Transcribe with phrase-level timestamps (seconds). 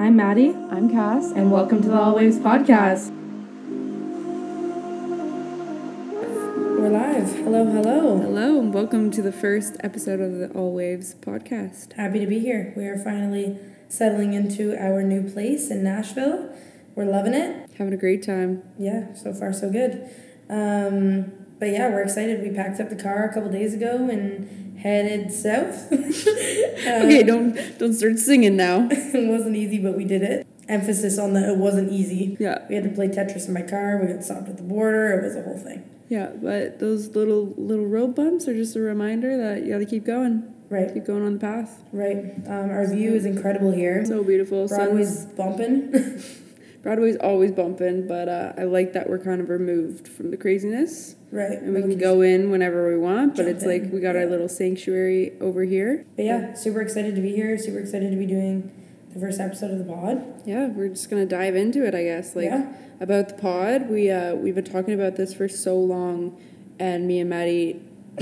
[0.00, 3.10] I'm Maddie, I'm Cass, and welcome to the All Waves Podcast.
[6.78, 7.30] We're live.
[7.36, 8.16] Hello, hello.
[8.16, 11.92] Hello, and welcome to the first episode of the All Waves podcast.
[11.92, 12.72] Happy to be here.
[12.78, 13.58] We are finally
[13.90, 16.50] settling into our new place in Nashville.
[16.94, 17.70] We're loving it.
[17.76, 18.62] Having a great time.
[18.78, 20.08] Yeah, so far so good.
[20.48, 22.40] Um, but yeah, we're excited.
[22.40, 25.92] We packed up the car a couple days ago and headed south.
[25.92, 28.88] okay, don't don't start singing now.
[28.90, 30.46] it wasn't easy, but we did it.
[30.68, 32.36] Emphasis on the it wasn't easy.
[32.38, 32.66] Yeah.
[32.68, 33.98] We had to play Tetris in my car.
[34.00, 35.18] We got stopped at the border.
[35.18, 35.88] It was a whole thing.
[36.08, 39.86] Yeah, but those little little road bumps are just a reminder that you got to
[39.86, 40.54] keep going.
[40.68, 40.92] Right.
[40.94, 41.82] Keep going on the path.
[41.92, 42.32] Right.
[42.46, 44.04] Um, our view is incredible here.
[44.04, 44.68] So beautiful.
[44.68, 45.92] Broadway's bumping.
[46.82, 51.14] Broadway's always bumping, but uh, I like that we're kind of removed from the craziness.
[51.30, 51.60] Right.
[51.60, 53.68] And we can go in whenever we want, but it's in.
[53.70, 54.22] like we got Yeah.
[54.22, 56.06] our little sanctuary over here.
[56.16, 57.58] But yeah, super excited to be here.
[57.58, 58.70] Super excited to be doing
[59.12, 60.22] the first episode of the pod.
[60.46, 62.34] Yeah, we're just gonna dive into it, I guess.
[62.34, 62.72] Like Yeah.
[62.98, 66.36] about the pod, we uh we've been talking about this for so long,
[66.78, 67.82] and me and Maddie,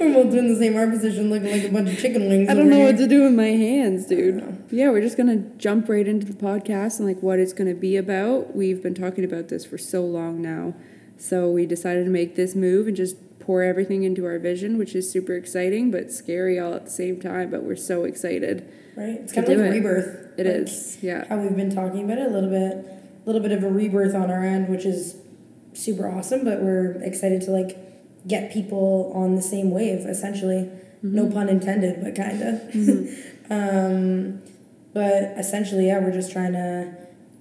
[0.00, 2.48] We're both doing the same arm position, looking like a bunch of chicken wings.
[2.48, 2.86] I don't know here.
[2.86, 4.64] what to do with my hands, dude.
[4.70, 7.96] Yeah, we're just gonna jump right into the podcast and like what it's gonna be
[7.96, 8.54] about.
[8.54, 10.74] We've been talking about this for so long now,
[11.16, 14.94] so we decided to make this move and just pour everything into our vision, which
[14.94, 17.50] is super exciting but scary all at the same time.
[17.50, 18.68] But we're so excited.
[18.96, 19.20] Right.
[19.20, 19.70] It's kind of like it.
[19.70, 20.38] rebirth.
[20.38, 21.26] It like is, yeah.
[21.28, 24.14] How we've been talking about it a little bit, a little bit of a rebirth
[24.14, 25.16] on our end, which is
[25.74, 26.44] super awesome.
[26.44, 27.89] But we're excited to like
[28.26, 30.70] get people on the same wave, essentially.
[31.02, 31.32] No Mm-hmm.
[31.32, 32.60] pun intended, but kind of.
[33.50, 34.42] um,
[34.92, 36.92] but essentially, yeah, we're just trying to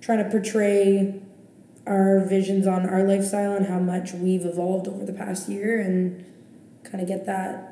[0.01, 1.21] trying to portray
[1.85, 6.23] our visions on our lifestyle and how much we've evolved over the past year, and
[6.83, 7.65] kind of get that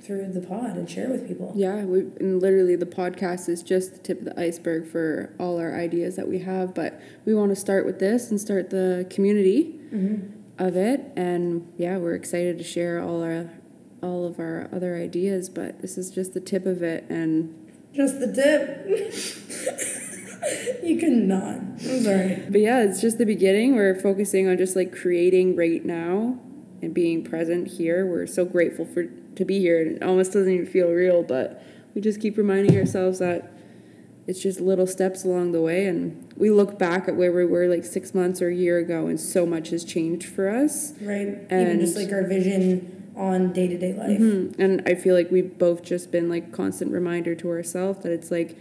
[0.00, 1.52] through the pod and share with people.
[1.54, 5.58] Yeah, we and literally the podcast is just the tip of the iceberg for all
[5.58, 6.74] our ideas that we have.
[6.74, 9.74] But we want to start with this and start the community
[10.58, 11.00] of it.
[11.16, 13.50] And yeah, we're excited to share all our
[14.02, 15.48] all of our other ideas.
[15.48, 17.04] But this is just the tip of it.
[17.08, 17.54] And
[17.92, 18.86] Just the tip.
[20.84, 21.56] you cannot.
[21.56, 22.42] I'm sorry.
[22.48, 23.74] but yeah, it's just the beginning.
[23.74, 26.38] We're focusing on just like creating right now
[26.82, 28.06] and being present here.
[28.06, 29.80] We're so grateful for to be here.
[29.80, 31.62] It almost doesn't even feel real, but
[31.94, 33.52] we just keep reminding ourselves that
[34.26, 37.66] it's just little steps along the way and we look back at where we were
[37.68, 41.28] like six months or a year ago and so much has changed for us Right.
[41.28, 44.18] Even And- just like our vision on day to day life.
[44.20, 44.54] Mhm.
[44.58, 48.30] and i feel like we've both just been like constant reminder to ourselves that it's
[48.30, 48.56] like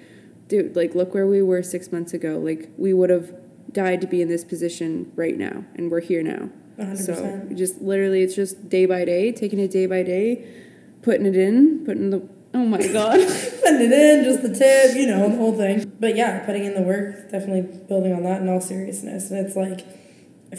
[0.47, 3.33] dude like look where we were six months ago like we would have
[3.73, 6.47] died to be in this position right now and we're here now
[6.77, 7.49] hundred so percent.
[7.49, 10.45] we just literally it's just day by day taking it day by day
[11.01, 12.21] putting it in putting the
[12.55, 13.19] oh my god
[13.65, 15.91] Putting it in, just the tip, you know, the whole thing.
[15.99, 19.31] But yeah, putting in the work, definitely building on that in all seriousness.
[19.31, 19.81] And it's like,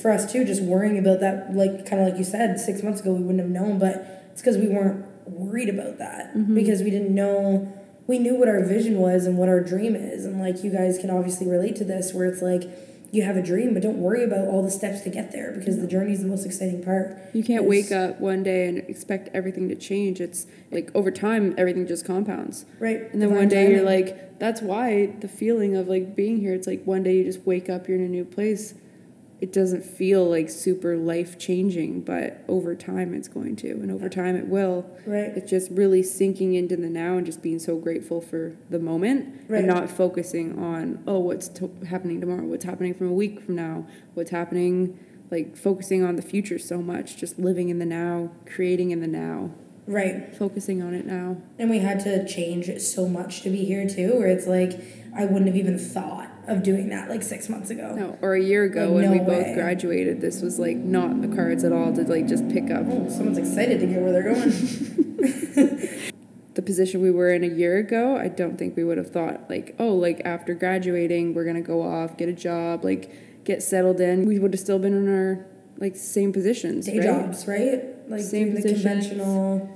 [0.00, 3.00] for us too, just worrying about that, like, kind of like you said, six months
[3.00, 6.54] ago, we wouldn't have known, but it's because we weren't worried about that mm-hmm.
[6.54, 7.72] because we didn't know.
[8.08, 10.24] We knew what our vision was and what our dream is.
[10.24, 12.64] And like, you guys can obviously relate to this where it's like,
[13.16, 15.80] you have a dream, but don't worry about all the steps to get there because
[15.80, 17.16] the journey is the most exciting part.
[17.32, 17.68] You can't Yes.
[17.68, 20.20] wake up one day and expect everything to change.
[20.20, 22.66] It's like over time, everything just compounds.
[22.78, 23.02] Right.
[23.12, 26.52] And then Divine one day you're like, that's why the feeling of like being here,
[26.54, 28.74] it's like one day you just wake up, you're in a new place.
[29.38, 33.70] It doesn't feel like super life changing, but over time it's going to.
[33.72, 34.86] And over time it will.
[35.04, 35.32] Right.
[35.36, 39.42] It's just really sinking into the now and just being so grateful for the moment
[39.48, 39.58] Right.
[39.58, 42.44] and not focusing on, oh, what's to- happening tomorrow?
[42.44, 43.86] What's happening from a week from now?
[44.14, 44.98] What's happening?
[45.30, 49.06] Like focusing on the future so much, just living in the now, creating in the
[49.08, 49.50] now,
[49.86, 50.34] Right.
[50.34, 51.36] focusing on it now.
[51.58, 54.80] And we had to change so much to be here too, where it's like
[55.14, 57.94] I wouldn't have even thought of doing that like six months ago.
[57.94, 59.24] No, or a year ago Like, when no we way.
[59.44, 62.70] both graduated, this was like not in the cards at all to like just pick
[62.70, 64.50] up Oh, someone's excited to get where they're going.
[66.54, 68.16] the position we were in a year ago.
[68.16, 71.82] I don't think we would have thought like, oh, like after graduating, we're gonna go
[71.82, 74.26] off, get a job, like get settled in.
[74.26, 75.46] We would have still been in our
[75.78, 77.06] like same positions, Day right?
[77.06, 77.82] jobs, right?
[78.08, 79.68] Like Same the conventional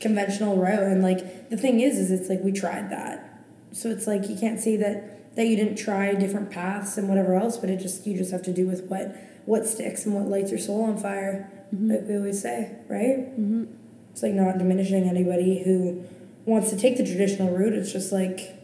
[0.00, 0.82] conventional route.
[0.82, 3.26] And like the thing is is it's like we tried that.
[3.72, 7.34] So it's like you can't say that that you didn't try different paths and whatever
[7.34, 9.16] else, but it just you just have to do with what
[9.46, 13.30] what sticks and what lights your soul on fire, like we always say, right?
[13.38, 13.64] Mm-hmm.
[14.12, 16.04] It's like not diminishing anybody who
[16.44, 17.72] wants to take the traditional route.
[17.72, 18.56] It's just like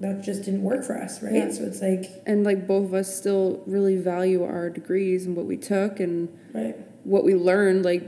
[0.00, 1.32] that just didn't work for us, right?
[1.34, 1.50] Yeah.
[1.50, 5.46] So it's like And like both of us still really value our degrees and what
[5.46, 7.84] we took and right, what we learned.
[7.84, 8.04] Like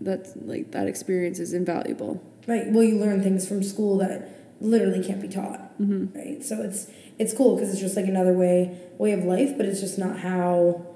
[0.00, 2.22] that's like that experience is invaluable.
[2.46, 2.70] right.
[2.70, 4.28] Well, you learn things from school that
[4.60, 6.42] literally can't be taught, right?
[6.44, 6.88] So it's
[7.18, 10.18] it's cool because it's just like another way way of life, but it's just not
[10.20, 10.86] how.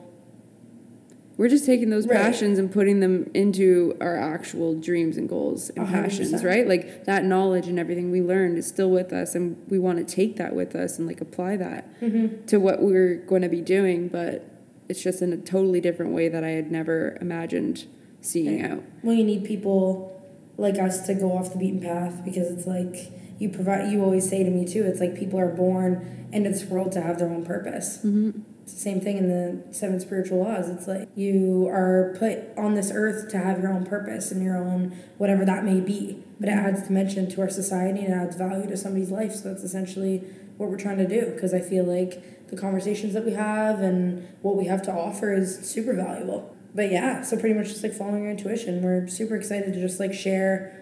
[1.37, 2.19] We're just taking those Right.
[2.19, 6.69] passions and putting them into our actual dreams and goals and A hundred passions, right?
[6.69, 10.15] Like that knowledge and everything we learned is still with us, and we want to
[10.15, 12.45] take that with us and like apply that Mm-hmm.
[12.47, 14.09] to what we're going to be doing.
[14.09, 14.45] But
[14.91, 17.87] it's just in a totally different way that I had never imagined
[18.21, 18.73] seeing Right.
[18.73, 18.83] out.
[19.03, 20.21] Well, you need people
[20.59, 23.91] like us to go off the beaten path because it's like you provide.
[23.91, 24.85] You always say to me too.
[24.85, 27.99] It's like people are born into this world to have their own purpose.
[27.99, 28.43] Mm-hmm.
[28.63, 30.69] It's the same thing in the seven spiritual laws.
[30.69, 34.57] It's like you are put on this earth to have your own purpose and your
[34.57, 36.23] own whatever that may be.
[36.39, 39.35] But it adds dimension to our society and adds value to somebody's life.
[39.35, 40.19] So that's essentially
[40.59, 41.33] what we're trying to do.
[41.33, 45.33] Because I feel like the conversations that we have and what we have to offer
[45.33, 46.55] is super valuable.
[46.75, 48.83] But yeah, so pretty much just like following your intuition.
[48.83, 50.80] We're super excited to just like share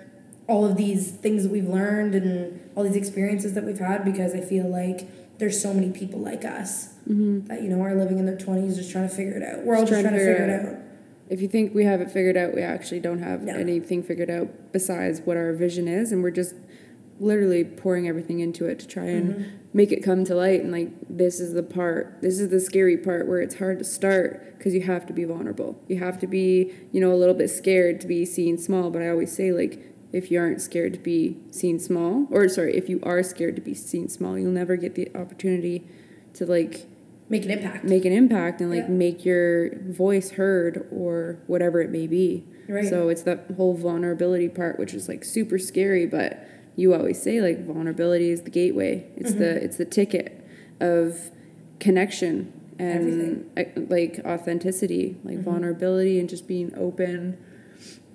[0.49, 4.35] all of these things that we've learned and all these experiences that we've had because
[4.35, 5.09] I feel like
[5.39, 8.91] there's so many people like us that you know are living in their 20s just
[8.91, 9.65] trying to figure it out.
[9.65, 10.83] We're all just trying, to figure it out.
[11.31, 13.55] If you think we have it figured out, we actually don't have No.
[13.55, 16.55] anything figured out besides what our vision is, and we're just
[17.21, 19.43] literally pouring everything into it to try and Mm-hmm.
[19.75, 20.63] make it come to light.
[20.63, 23.85] And like, this is the part, this is the scary part where it's hard to
[23.85, 25.81] start because you have to be vulnerable.
[25.89, 28.91] You have to be, you know, a little bit scared to be seen small.
[28.91, 32.77] But I always say, like, if you aren't scared to be seen small, or sorry,
[32.77, 35.87] if you are scared to be seen small, you'll never get the opportunity
[36.35, 36.87] to like
[37.31, 37.85] Make an impact.
[37.85, 38.95] make an impact and like Yeah.
[38.95, 42.45] make your voice heard or whatever it may be.
[42.69, 42.87] Right.
[42.89, 46.43] So it's that whole vulnerability part which is like super scary, but
[46.77, 49.05] you always say like vulnerability is the gateway.
[49.17, 49.41] It's Mm-hmm.
[49.41, 50.43] the it's the ticket
[50.81, 51.31] of
[51.81, 53.45] connection and.
[53.57, 53.85] Mm-hmm.
[53.93, 57.37] like authenticity, like vulnerability and just being open.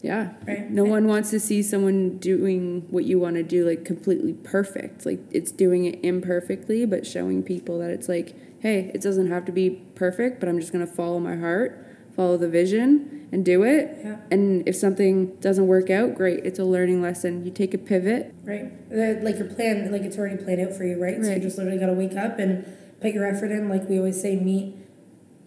[0.03, 0.33] Yeah.
[0.45, 0.69] Right.
[0.69, 5.05] No one wants to see someone doing what you want to do like completely perfect.
[5.05, 9.45] Like it's doing it imperfectly, but showing people that it's like, hey, it doesn't have
[9.45, 13.45] to be perfect, but I'm just going to follow my heart, follow the vision, and
[13.45, 13.97] do it.
[14.03, 14.17] Yeah.
[14.29, 16.45] And if something doesn't work out, great.
[16.45, 17.45] It's a learning lesson.
[17.45, 18.35] You take a pivot.
[18.43, 18.73] Right.
[19.23, 21.15] Like your plan, like it's already played out for you, right?
[21.15, 21.25] right.
[21.25, 22.65] So you just literally got to wake up and
[22.99, 23.69] put your effort in.
[23.69, 24.75] Like we always say, meet,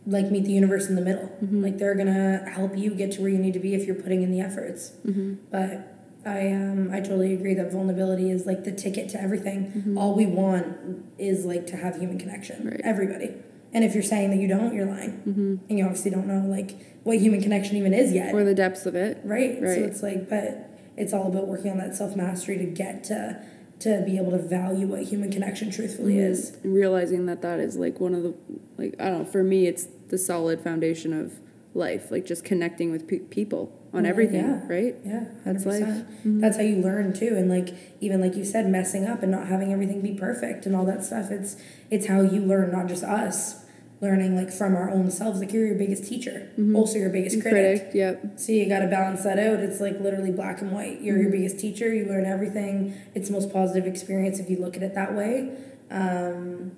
[0.06, 1.28] like meet the universe in the middle.
[1.42, 1.62] Mm-hmm.
[1.62, 4.22] Like they're gonna help you get to where you need to be if you're putting
[4.22, 4.92] in the efforts.
[5.04, 5.34] Mm-hmm.
[5.50, 5.92] But
[6.24, 9.96] I um I totally agree that vulnerability is like the ticket to everything.
[9.98, 12.58] All we want is like to have human connection.
[12.58, 12.68] Mm-hmm.
[12.68, 12.80] Right.
[12.84, 13.34] Everybody.
[13.72, 15.22] And if you're saying that you don't, you're lying.
[15.26, 15.56] Mm-hmm.
[15.68, 18.34] And you obviously don't know like what human connection even is yet.
[18.34, 19.20] Or the depths of it.
[19.24, 19.60] Right.
[19.60, 19.74] Right.
[19.74, 23.42] So it's like, but it's all about working on that self mastery to get to
[23.80, 26.32] to be able to value what human connection truthfully mm-hmm.
[26.32, 26.56] is.
[26.62, 28.34] And realizing that that is like one of the,
[28.78, 31.34] like, I don't know, for me, it's the solid foundation of
[31.74, 32.10] life.
[32.10, 34.66] Like just connecting with pe- people on Well, everything, yeah.
[34.66, 34.96] right?
[35.04, 35.88] Yeah, That's hundred life.
[35.88, 36.10] percent.
[36.10, 36.40] Mm-hmm.
[36.40, 39.46] That's how you learn too, and like even like you said, messing up and not
[39.46, 41.30] having everything be perfect and all that stuff.
[41.30, 41.56] It's
[41.90, 43.65] it's how you learn, not just us
[44.00, 45.40] learning like from our own selves.
[45.40, 46.76] Like you're your biggest teacher, mm-hmm.
[46.76, 47.80] also your biggest critic.
[47.80, 48.38] Critic, yep.
[48.38, 49.60] So you got to balance that out.
[49.60, 51.00] It's like literally black and white.
[51.00, 51.32] You're your mm-hmm.
[51.32, 51.92] biggest teacher.
[51.92, 52.94] You learn everything.
[53.14, 55.56] It's the most positive experience if you look at it that way.
[55.90, 56.72] Um,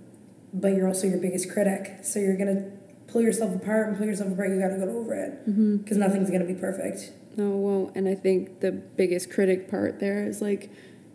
[0.53, 1.99] but you're also your biggest critic.
[2.03, 2.71] So you're gonna
[3.09, 4.51] pull yourself apart and pull yourself apart.
[4.51, 5.79] You got to get over it mm-hmm.
[5.79, 7.13] because nothing's gonna be perfect.
[7.37, 7.97] No, it won't.
[7.97, 10.71] And I think the biggest critic part there is like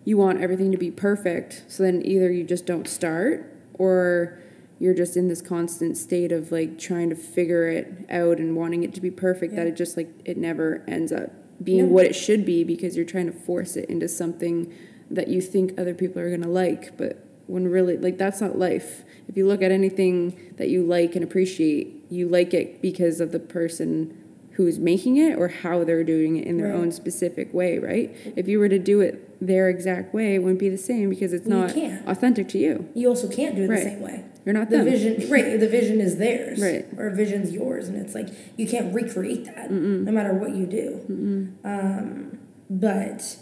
[0.06, 1.64] you want everything to be perfect.
[1.68, 4.40] So then either you just don't start or
[4.80, 8.84] you're just in this constant state of like trying to figure it out and wanting
[8.84, 11.32] it to be perfect that it just like it never ends up
[11.64, 11.94] being No.
[11.94, 14.74] what it should be because you're trying to force it into something
[15.10, 16.98] that you think other people are going to like.
[16.98, 19.04] But when really, like, that's not life.
[19.28, 23.32] If you look at anything that you like and appreciate, you like it because of
[23.32, 24.18] the person
[24.54, 26.76] who's making it or how they're doing it in their Right.
[26.76, 28.16] own specific way, right?
[28.36, 31.34] If you were to do it their exact way, it wouldn't be the same because
[31.34, 31.78] it's Well, not
[32.08, 32.86] authentic to you.
[32.94, 33.84] You also can't do it Right.
[33.84, 34.24] the same way.
[34.46, 34.86] You're not The them.
[34.86, 35.60] vision, right?
[35.60, 36.86] The vision is theirs, Right.
[36.98, 41.54] Or vision's yours, and it's like you can't recreate that, no matter what you do.
[41.64, 43.38] Um, but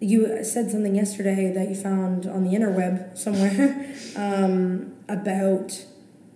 [0.00, 5.84] you said something yesterday that you found on the interweb somewhere um, about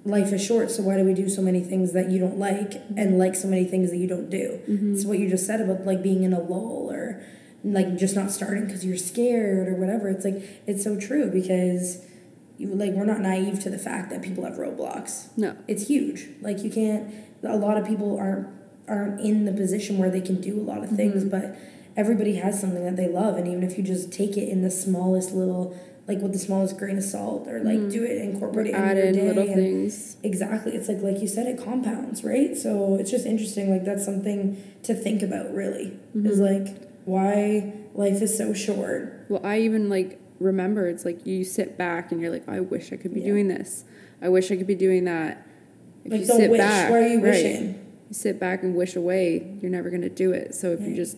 [0.05, 0.71] life is short.
[0.71, 3.49] So why do we do so many things that you don't like and like so
[3.49, 4.61] many things that you don't do?
[4.69, 7.23] It's what you just said about like being in a lull or
[7.65, 10.09] like just not starting because you're scared or whatever.
[10.11, 12.05] It's like it's so true because
[12.59, 15.29] like we're not naive to the fact that people have roadblocks.
[15.37, 15.57] No.
[15.67, 16.29] It's huge.
[16.41, 17.13] Like you can't.
[17.43, 18.49] A lot of people aren't
[18.89, 21.31] aren't in the position where they can do a lot of things, mm-hmm.
[21.31, 21.57] but
[21.97, 24.71] everybody has something that they love, and even if you just take it in the
[24.71, 27.89] smallest little, like with the smallest grain of salt, or like mm-hmm.
[27.89, 30.17] do it, incorporate it Add in your day, little and- things.
[30.23, 30.73] Exactly.
[30.73, 32.57] It's like like you said, it compounds, right?
[32.57, 33.71] So it's just interesting.
[33.71, 35.53] Like that's something to think about.
[35.55, 36.27] Really, mm-hmm.
[36.27, 39.27] is like why life is so short.
[39.29, 42.93] Well, I even like remember it's like you sit back and you're like, I wish
[42.93, 43.27] I could be Yeah.
[43.27, 43.85] doing this.
[44.23, 45.47] I wish I could be doing that.
[46.05, 46.59] If Like, you don't sit wish.
[46.59, 47.67] back, Why are you right, wishing?
[48.09, 50.55] You sit back and wish away, you're never gonna do it.
[50.55, 51.17] So if you just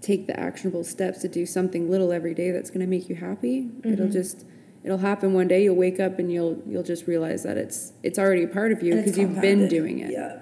[0.00, 3.68] take the actionable steps to do something little every day that's gonna make you happy,
[3.84, 4.12] it'll Mhm.
[4.12, 4.44] just
[4.84, 5.64] it'll happen one day.
[5.64, 8.82] You'll wake up and you'll you'll just realize that it's it's already a part of
[8.82, 10.12] you because you've been doing it.
[10.12, 10.38] Yeah,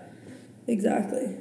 [0.69, 1.37] exactly.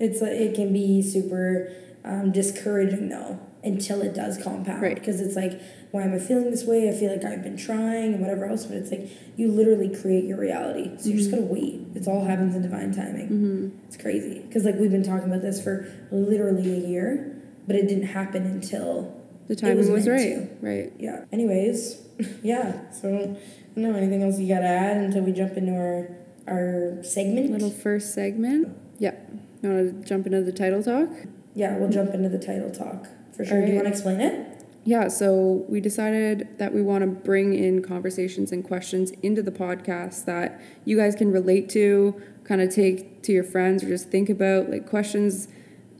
[0.00, 1.68] It's like it can be super
[2.04, 4.82] um, discouraging though until it does compound.
[4.82, 4.94] Right.
[4.94, 6.88] Because it's like, why am I feeling this way?
[6.88, 10.24] I feel like I've been trying and whatever else, but it's like you literally create
[10.24, 10.90] your reality.
[10.98, 11.80] So you just gotta wait.
[11.94, 13.28] It's all happens in divine timing.
[13.28, 13.68] Mm-hmm.
[13.86, 17.88] It's crazy because like we've been talking about this for literally a year, but it
[17.88, 20.48] didn't happen until The timing was was, right.
[20.60, 20.92] Right.
[20.98, 21.24] yeah.
[21.32, 22.00] Anyways,
[22.42, 22.90] yeah.
[22.92, 23.38] So I don't
[23.76, 27.50] know anything else you gotta add until we jump into our our segment.
[27.50, 28.76] Little first segment.
[28.98, 29.14] Yeah.
[29.62, 31.10] You want to jump into the title talk?
[31.54, 33.08] Yeah, we'll jump into the title talk
[33.40, 33.64] for sure.
[33.64, 34.66] Do you want to explain it?
[34.84, 39.50] Yeah, so we decided that we want to bring in conversations and questions into the
[39.50, 44.08] podcast that you guys can relate to, kind of take to your friends or just
[44.08, 45.48] think about like questions.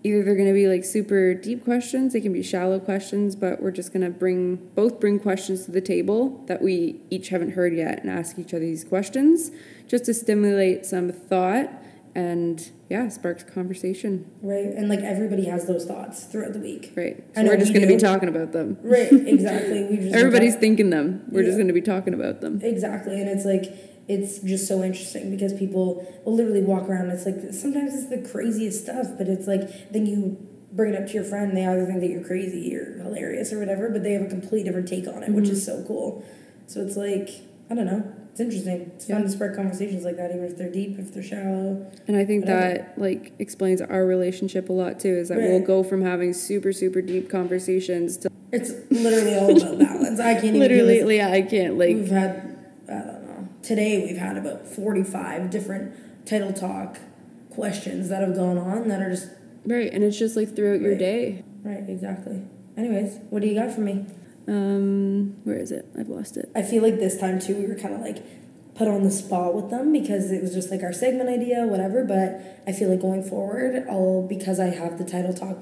[0.02, 3.62] Either they're going to be like super deep questions, they can be shallow questions, but
[3.62, 7.52] we're just going to bring both bring questions to the table that we each haven't
[7.52, 9.50] heard yet and ask each other these questions
[9.88, 11.79] just to stimulate some thought
[12.14, 14.30] and yeah, sparks conversation.
[14.42, 14.66] Right.
[14.66, 16.92] And like everybody has those thoughts throughout the week.
[16.96, 17.24] Right.
[17.34, 18.78] So we're just we going to be talking about them.
[18.82, 19.12] Right.
[19.12, 20.10] Exactly.
[20.12, 21.22] Everybody's thinking them.
[21.28, 22.60] We're just going to be talking about them.
[22.62, 23.20] Exactly.
[23.20, 23.64] And it's like
[24.08, 27.10] it's just so interesting because people will literally walk around.
[27.10, 31.06] It's like sometimes it's the craziest stuff, but it's like then you bring it up
[31.08, 34.12] to your friend, they either think that you're crazy or hilarious or whatever, but they
[34.12, 35.82] have a complete different take on it, which is mm-hmm.
[35.82, 36.24] so cool.
[36.66, 37.28] So it's like
[37.70, 38.12] I don't know.
[38.30, 38.92] It's interesting.
[38.94, 39.22] It's fun Yeah.
[39.24, 41.86] to spark conversations like that, even if they're deep, if they're shallow.
[42.06, 42.60] And I think Whatever.
[42.78, 45.14] that like explains our relationship a lot too.
[45.16, 49.78] Is that we'll go from having super super deep conversations to It's literally all about
[49.78, 50.20] balance.
[50.20, 52.56] I can't literally, yeah, I can't like we've had
[52.88, 53.48] I don't know.
[53.62, 55.92] Today we've had about forty five different
[56.26, 56.98] title talk
[57.50, 59.28] questions that have gone on that are just
[59.66, 61.42] right, and it's just like throughout your day.
[61.64, 62.42] right, exactly.
[62.76, 64.06] Anyways, what do you got for me?
[64.50, 65.86] Um, where is it?
[65.98, 66.50] I've lost it.
[66.54, 68.18] I feel like this time too we were kind of like
[68.74, 72.04] put on the spot with them because it was just like our segment idea, whatever.
[72.04, 75.58] But I feel like going forward, I'll because I have the title talk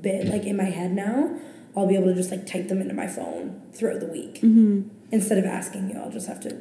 [0.00, 1.38] bit like in my head now,
[1.76, 4.88] I'll be able to just like type them into my phone throughout the week Mm-hmm.
[5.12, 5.98] instead of asking you.
[5.98, 6.56] I'll just have to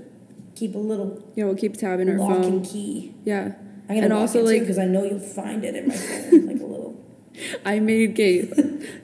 [0.56, 2.44] keep a little Yeah, we'll keep tabbing our lock phone.
[2.46, 3.16] and key.
[3.24, 3.54] Yeah,
[3.88, 5.96] I'm gonna And lock also, it like- because I know you'll find it in my
[5.96, 6.53] phone, like.
[7.66, 8.50] I made okay,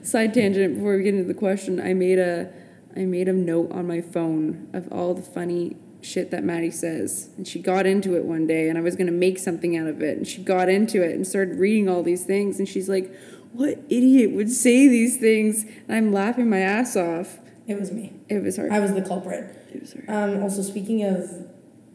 [0.02, 1.80] side tangent before we get into the question.
[1.80, 2.52] I made a
[2.96, 7.30] I made a note on my phone of all the funny shit that Maddie says.
[7.36, 10.02] And she got into it one day and I was gonna make something out of
[10.02, 10.16] it.
[10.16, 13.14] And she got into it and started reading all these things and she's like,
[13.52, 15.64] What idiot would say these things?
[15.88, 17.38] And I'm laughing my ass off.
[17.66, 18.12] It was me.
[18.28, 18.72] It was her.
[18.72, 19.56] I was the culprit.
[19.72, 20.08] It was hard.
[20.08, 21.30] Um, also, speaking of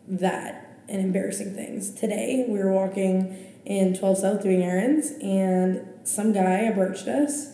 [0.08, 6.31] that and embarrassing things, today we were walking in 12 South doing errands, and some
[6.33, 7.53] guy approached us.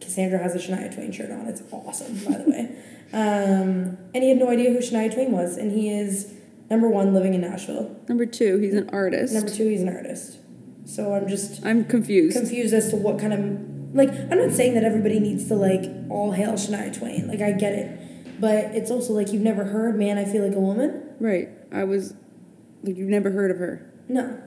[0.00, 1.46] Cassandra has a Shania Twain shirt on.
[1.46, 2.76] It's awesome, by the way.
[3.12, 6.32] Um, and he had no idea who Shania Twain was, and he is
[6.70, 7.96] number one living in Nashville.
[8.08, 9.34] Number two, he's an artist.
[9.34, 10.38] Number two, he's an artist.
[10.84, 12.36] So I'm just I'm confused.
[12.36, 15.90] confused as to what kind of like I'm not saying that everybody needs to like
[16.08, 17.26] all hail Shania Twain.
[17.26, 18.40] Like I get it.
[18.40, 21.02] But it's also like you've never heard Man I Feel Like a Woman?
[21.18, 21.48] right.
[21.72, 22.14] I was
[22.84, 23.92] like you've never heard of her.
[24.08, 24.40] No.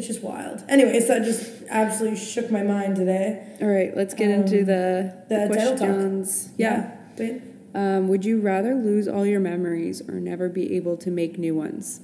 [0.00, 0.64] It's just wild.
[0.66, 3.46] Anyways, that just absolutely shook my mind today.
[3.60, 5.88] All right, let's get into Um, the, the title talk.
[5.88, 6.48] questions.
[6.56, 6.96] Yeah.
[7.18, 7.42] Wait.
[7.74, 11.54] Um, would you rather lose all your memories or never be able to make new
[11.54, 12.00] ones?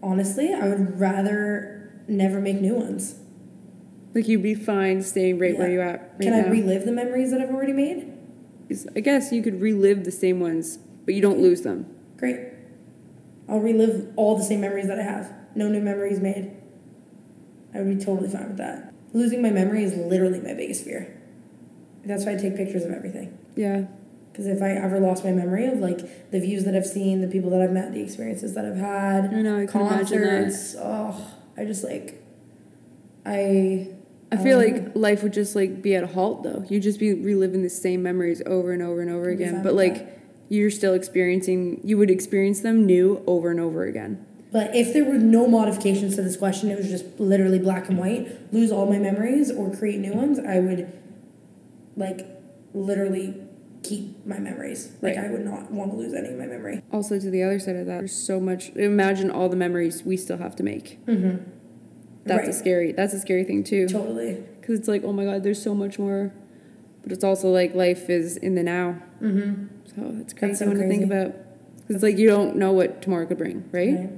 [0.00, 3.16] Honestly, I would rather never make new ones.
[4.14, 6.46] Like you'd be fine staying right where you're at right Can now.
[6.46, 8.12] I relive the memories that I've already made?
[8.94, 11.86] I guess you could relive the same ones, but you don't lose them.
[12.16, 12.38] Great.
[13.48, 15.34] I'll relive all the same memories that I have.
[15.56, 16.58] No new memories made.
[17.74, 18.92] I would be totally fine with that.
[19.12, 21.16] Losing my memory is literally my biggest fear.
[22.04, 23.36] That's why I take pictures of everything.
[23.56, 23.84] Yeah.
[24.32, 27.26] Because if I ever lost my memory of like the views that I've seen, the
[27.26, 31.64] people that I've met, the experiences that I've had, I know, I concerts, oh, I
[31.64, 32.22] just like,
[33.26, 33.88] I.
[34.32, 36.64] I feel um, like life would just like be at a halt though.
[36.68, 39.60] You'd just be reliving the same memories over and over and over again.
[39.62, 44.24] But like you're still experiencing you would experience them new over and over again.
[44.52, 47.98] But if there were no modifications to this question, it was just literally black and
[47.98, 50.92] white, lose all my memories or create new ones, I would
[51.96, 52.26] like
[52.74, 53.34] literally
[53.82, 54.92] keep my memories.
[55.00, 55.26] Like Right.
[55.26, 56.82] I would not want to lose any of my memory.
[56.92, 60.16] Also to the other side of that, there's so much imagine all the memories we
[60.16, 61.04] still have to make.
[61.06, 61.44] Mm-hmm.
[62.24, 62.48] That's right.
[62.48, 63.88] a scary that's a scary thing too.
[63.88, 64.42] Totally.
[64.60, 66.32] Because it's like, oh my god, there's so much more
[67.02, 69.02] but it's also like life is in the now.
[69.22, 69.66] Mm-hmm.
[69.94, 71.34] So it's crazy so one to think about.
[71.88, 73.94] it's like you don't know what tomorrow could bring, right?
[73.94, 74.10] Right.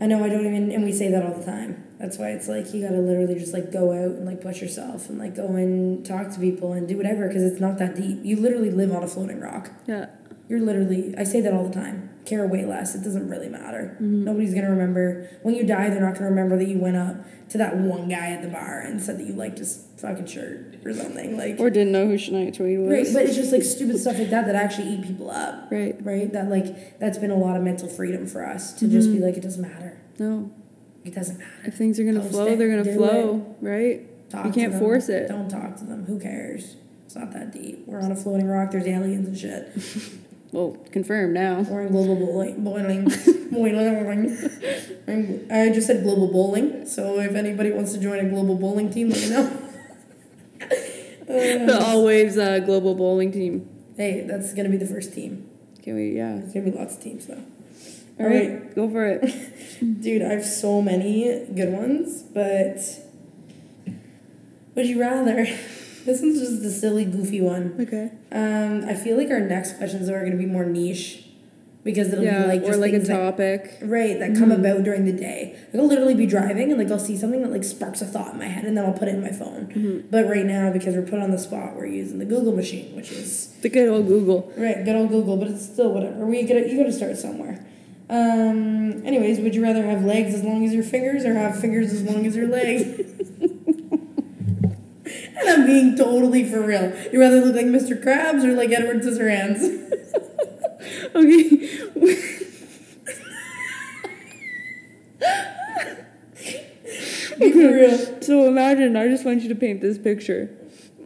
[0.00, 1.84] I know I don't even, and we say that all the time.
[1.98, 5.08] That's why it's like you gotta literally just like go out and like push yourself
[5.08, 8.18] and like go and talk to people and do whatever because it's not that deep.
[8.22, 9.70] You literally live on a floating rock.
[9.86, 10.06] Yeah.
[10.48, 12.10] You're literally, I say that all the time.
[12.26, 12.94] Care way less.
[12.96, 13.92] It doesn't really matter.
[13.94, 14.24] Mm-hmm.
[14.24, 15.28] Nobody's gonna remember.
[15.42, 17.16] When you die, they're not gonna remember that you went up
[17.50, 20.76] to that one guy at the bar and said that you liked his fucking shirt
[20.84, 21.36] or something.
[21.38, 22.90] Like, Or didn't know who Shania Twain was.
[22.92, 25.68] right, but it's just like stupid stuff like that that actually eat people up.
[25.70, 25.94] Right.
[26.04, 26.32] Right?
[26.32, 29.18] That like, that's been a lot of mental freedom for us to just Mm-hmm.
[29.20, 29.96] be like, it doesn't matter.
[30.18, 30.50] No.
[31.04, 31.52] It doesn't matter.
[31.66, 34.28] If things are gonna Post flow, it, they're gonna flow, right?
[34.28, 35.28] Talk you can't force it.
[35.28, 36.04] Don't talk to them.
[36.06, 36.74] Who cares?
[37.04, 37.84] It's not that deep.
[37.86, 38.72] We're on a floating rock.
[38.72, 39.70] There's aliens and shit.
[40.52, 41.62] Well, confirmed now.
[41.68, 42.62] We're in global bowling.
[42.64, 43.04] Boiling.
[43.50, 44.38] boiling.
[45.08, 46.86] I'm- I just said global bowling.
[46.86, 49.62] So if anybody wants to join a global bowling team, let me know.
[51.26, 53.68] The All Waves uh, Global Bowling Team.
[53.96, 55.48] hey, that's gonna be the first team.
[55.82, 56.12] Can we?
[56.12, 56.36] Yeah.
[56.36, 57.42] There's gonna be lots of teams though.
[58.20, 59.22] All right, go for it.
[60.00, 61.24] Dude, I have so many
[61.54, 62.78] good ones, but
[64.76, 65.46] would you rather?
[66.06, 67.74] This one's just the silly, goofy one.
[67.80, 68.10] Okay.
[68.32, 71.24] Um, I feel like our next questions are gonna be more niche
[71.84, 73.78] because it'll Yeah, be like just or like a things that, topic.
[73.82, 75.56] right that come about during the day.
[75.72, 78.32] Like I'll literally be driving and like I'll see something that like sparks a thought
[78.34, 80.04] in my head and then I'll put it in my phone.
[80.10, 83.10] But right now, because we're put on the spot, we're using the Google machine, which
[83.12, 84.52] is The good old Google.
[84.56, 86.24] Right, good old Google, but it's still whatever.
[86.24, 87.64] We gotta you gotta start somewhere.
[88.08, 89.04] Um.
[89.04, 92.02] Anyways, would you rather have legs as long as your fingers or have fingers as
[92.04, 92.84] long as your legs?
[95.46, 96.92] and I'm being totally for real.
[97.12, 98.02] You rather look like Mr.
[98.02, 99.82] Krabs or like Edward Scissorhands?
[101.14, 101.68] Okay.
[107.38, 108.16] Be for real.
[108.26, 110.50] So imagine, I just want you to paint this picture.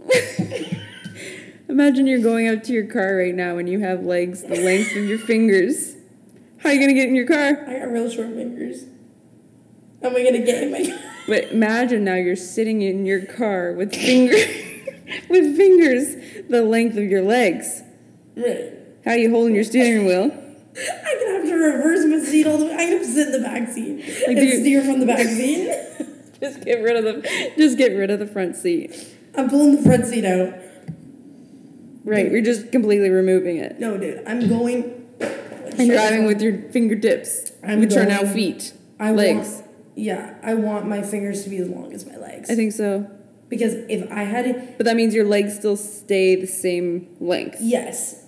[1.69, 4.97] imagine you're going out to your car right now and you have legs the length
[4.97, 5.97] of your fingers.
[6.59, 7.65] How are you gonna get in your car?
[7.69, 8.85] I got real short fingers.
[10.03, 11.10] How am I gonna get in my car?
[11.31, 14.35] But imagine now you're sitting in your car with finger
[15.29, 16.17] with fingers
[16.49, 17.83] the length of your legs.
[18.37, 18.73] Right.
[19.05, 20.25] How are you holding your steering wheel?
[20.25, 22.73] I'm gonna have to reverse my seat all the way.
[22.73, 25.25] I'm gonna sit in the back seat Like, and do you- steer from the back
[25.39, 25.69] seat.
[26.41, 28.93] Just get rid of the just get rid of the front seat.
[29.37, 30.53] I'm pulling the front seat out.
[32.03, 33.79] Right, you're just completely removing it.
[33.79, 35.07] No, dude, I'm going.
[35.79, 39.49] And driving with your fingertips, I'm which are now feet, I legs.
[39.61, 39.67] Want,
[40.01, 42.49] yeah, I want my fingers to be as long as my legs.
[42.51, 43.07] I think so.
[43.49, 47.59] because if I had, But that means your legs still stay the same length.
[47.61, 48.25] yes,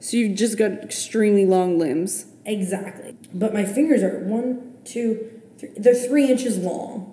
[0.00, 2.26] So you've just got extremely long limbs.
[2.44, 3.16] exactly.
[3.34, 5.70] But my fingers are one, two, three.
[5.76, 7.08] They're three inches long.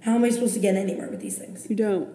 [0.00, 1.66] How am I supposed to get anywhere with these things?
[1.70, 2.08] You don't.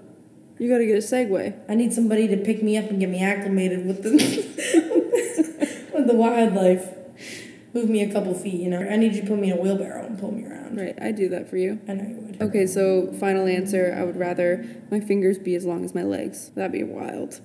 [0.60, 1.56] You gotta get a Segway.
[1.70, 4.12] I need somebody to pick me up and get me acclimated with the
[5.94, 6.86] with the wildlife.
[7.78, 8.80] Move me a couple feet, you know.
[8.80, 10.76] I need you to put me in a wheelbarrow and pull me around.
[10.78, 11.80] Right, I do that for you.
[11.88, 12.42] I know you would.
[12.42, 16.50] Okay, so final answer, I would rather my fingers be as long as my legs.
[16.56, 17.40] That'd be wild.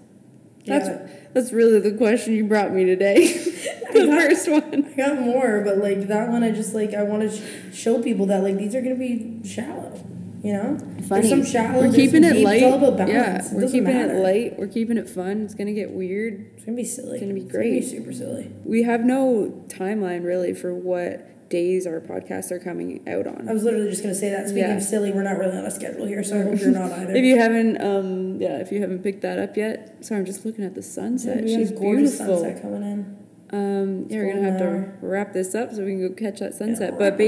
[0.64, 1.06] That's Yeah.
[1.34, 3.26] that's really the question you brought me today.
[3.92, 4.86] the got- first one.
[4.86, 8.02] I got more, but like that one, I just like I want to sh- show
[8.02, 10.02] people that like these are gonna be shallow,
[10.42, 10.76] you know.
[11.08, 11.22] Funny.
[11.22, 11.80] There's some shallow.
[11.86, 12.44] We're keeping it deep.
[12.44, 12.62] light.
[12.62, 13.12] It's all about balance.
[13.12, 14.14] Yeah, It we're keeping matter.
[14.16, 14.58] it light.
[14.58, 15.42] We're keeping it fun.
[15.42, 16.50] It's gonna get weird.
[16.56, 17.12] It's gonna be silly.
[17.12, 17.84] It's gonna be It's great.
[17.84, 18.50] super silly.
[18.64, 23.46] We have no timeline really for what days our podcasts are coming out on.
[23.46, 24.48] I was literally just gonna say that.
[24.48, 24.76] Speaking Yeah.
[24.78, 27.14] of silly, we're not really on a schedule here, so I hope you're not either.
[27.14, 30.46] If you haven't, um, yeah, if you haven't picked that up yet, sorry, I'm just
[30.46, 31.40] looking at the sunset.
[31.40, 32.38] got She's gorgeous beautiful.
[32.42, 33.16] sunset coming in.
[33.54, 36.54] Um, yeah, we're gonna have to wrap this up so we can go catch that
[36.54, 36.92] sunset.
[36.92, 37.18] wrap but around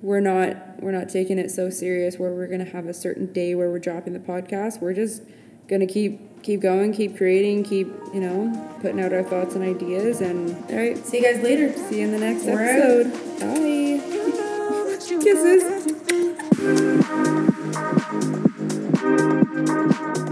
[0.00, 3.32] we're not we're not taking it so serious where we're going to have a certain
[3.32, 4.80] day where we're dropping the podcast.
[4.80, 5.22] We're just
[5.66, 9.64] going to keep keep going, keep creating, keep, you know, putting out our thoughts and
[9.64, 10.96] ideas and all right.
[10.98, 11.72] See you guys later.
[11.72, 13.06] See you in the next we're episode.
[13.06, 13.40] Out.
[13.40, 13.98] Bye.
[20.18, 20.24] Kisses.